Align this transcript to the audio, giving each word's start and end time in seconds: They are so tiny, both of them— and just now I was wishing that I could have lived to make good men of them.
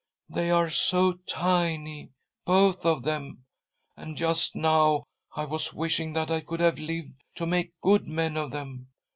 They 0.29 0.49
are 0.49 0.71
so 0.71 1.11
tiny, 1.27 2.09
both 2.43 2.87
of 2.87 3.03
them— 3.03 3.43
and 3.95 4.17
just 4.17 4.55
now 4.55 5.03
I 5.35 5.45
was 5.45 5.75
wishing 5.75 6.13
that 6.13 6.31
I 6.31 6.39
could 6.39 6.59
have 6.59 6.79
lived 6.79 7.13
to 7.35 7.45
make 7.45 7.79
good 7.81 8.07
men 8.07 8.35
of 8.35 8.49
them. 8.49 8.87